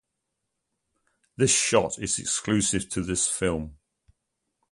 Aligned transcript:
This 1.37 1.53
short 1.55 1.99
is 1.99 2.17
exclusive 2.17 2.89
to 2.89 3.03
this 3.03 3.27
film. 3.27 3.77